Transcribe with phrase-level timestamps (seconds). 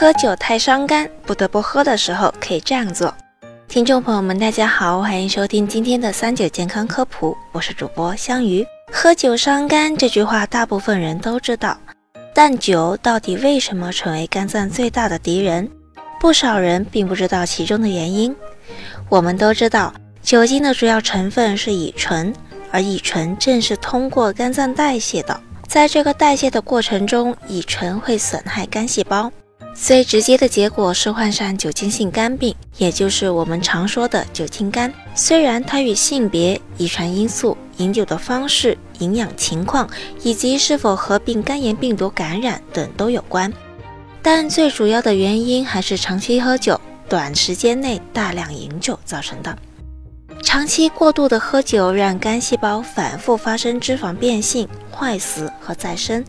[0.00, 3.12] 喝酒太伤肝，不得不喝的时候可以这样做。
[3.66, 8.64] 听众朋友们，大家好，欢迎收听今天的三九健康科普，我是主播香鱼。
[8.92, 11.76] 喝酒伤肝这句话，大部分人都知道，
[12.32, 15.68] 但酒到底为什么成为肝脏最大的敌人？
[16.20, 18.32] 不少人并不知道其中的原因。
[19.08, 19.92] 我们都知道，
[20.22, 22.32] 酒精的主要成分是乙醇，
[22.70, 25.40] 而乙醇正是通过肝脏代谢的。
[25.66, 29.32] 在这个代谢的过程中，乙醇会损害肝细胞，
[29.80, 34.92] 最直接的结果是患上酒精性肝病，也就是我们常说的酒精肝。
[35.14, 39.88] 虽然它与性别、遗传因素、饮酒的方式、营养情况
[40.22, 43.50] 以及是否合并肝炎病毒感染等都有关，
[44.20, 49.56] 但最主要的原因还是长期喝酒、短时间内大量饮酒造成的。
[50.42, 56.24] 长期过度的喝酒，让肝细胞反复发生脂肪变性、坏死和再生，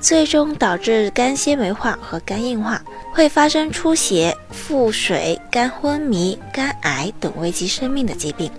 [0.00, 2.80] 最终导致肝纤维化和肝硬化，
[3.12, 8.50] 会发生出血、腹水、肝昏迷、肝癌等危及生命的疾病。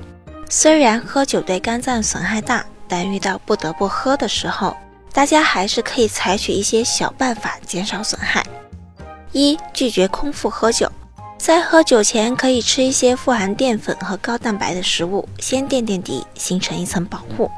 [0.50, 4.76] 虽然喝酒对肝脏损害大，但遇到不得不喝的时候，
[5.14, 8.46] 大家还是可以采取一些小办法减少损害。
[9.32, 10.92] 一、拒绝空腹喝酒。
[11.46, 17.52] 在喝酒前，可以吃一些富含淀粉和高蛋白的食物，先垫垫底，形成一层保护。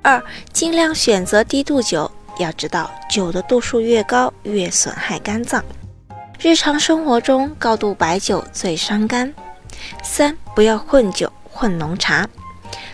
[0.00, 5.62] 二，尽量选择低度酒，要知道酒的度数越高，越损害肝脏。
[6.40, 9.34] 日常生活中，高度白酒最伤肝。
[10.02, 12.26] 三，不要混酒，混浓茶。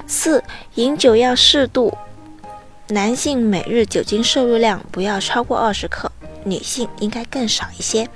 [0.09, 0.43] 四，
[0.75, 1.97] 饮酒要适度，
[2.89, 6.11] 男性每日酒精摄入量不要超过二十克，
[6.43, 8.09] 女性应该更少一些。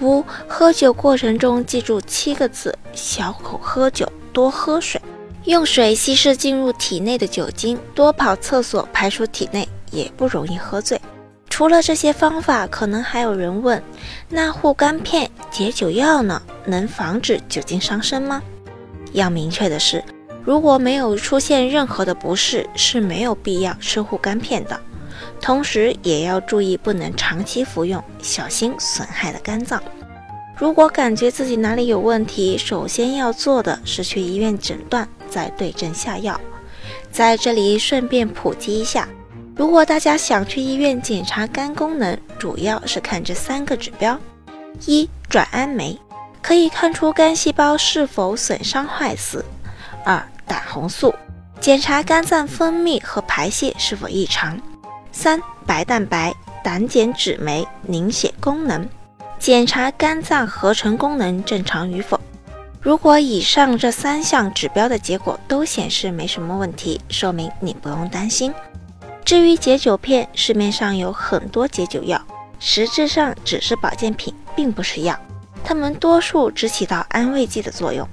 [0.00, 5.00] 五、喝酒过程中记住七个字：小口喝酒，多喝水，
[5.44, 11.00] 用水稀释进入体内的酒精，多跑厕所排出体内，也不容易喝醉。
[11.50, 13.82] 除了这些方法，可能还有人问：
[14.28, 16.40] 那护肝片、解酒药呢？
[16.64, 18.40] 能防止酒精伤身吗？
[19.12, 20.04] 要明确的是，
[20.44, 24.80] 如果没有出现任何的不适，是没有必要吃护肝片的。
[25.40, 29.82] 同时也要注意，不能长期服用，小心损害了肝脏。
[30.58, 36.38] 如果感觉自己哪里有问题，首先要做的是去医院诊断，再对症下药。
[37.12, 39.08] 在这里顺便普及一下，
[39.54, 44.18] 如果大家想去医院检查肝功能，主要是看这三个指标：
[44.84, 45.96] 一、转氨酶，
[46.42, 49.38] 可以看出肝细胞是否损伤坏死；
[50.04, 51.14] 二、胆红素，
[51.60, 54.60] 检查肝脏分泌和排泄是否异常。
[55.12, 58.88] 三白蛋白、胆碱酯酶凝血功能，
[59.38, 62.20] 检查肝脏合成功能正常与否。
[62.80, 68.52] 如果以上这三项指标的结果都显示没什么问题，说明你不用担心。
[69.24, 72.20] 至于解酒片，市面上有很多解酒药，
[72.58, 75.18] 实质上只是保健品，并不是药。
[75.62, 78.08] 它们多数只起到安慰剂的作用。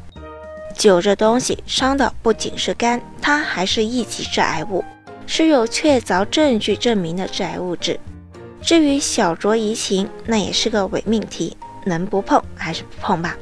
[0.75, 4.83] 酒这东西伤的不仅是肝，它还是一级致癌物。
[5.27, 7.99] 是有确凿证据证明的致癌物质。
[8.65, 11.55] 至于小酌怡情，那也是个伪命题，
[11.85, 13.37] 能不碰还是不碰吧。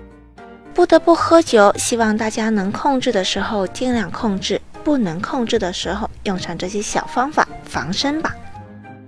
[0.74, 8.36] 不得不喝酒，希望大家能控制的时候尽量控制，不能控制的时候用上这些小方法防身吧。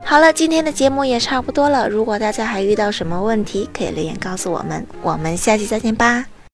[0.06, 1.90] 好了，今天的节目也差不多了。
[1.90, 4.88] 如果大家还遇到什么问题，可以留言告诉我们。
[5.02, 6.26] 我们下期再见吧。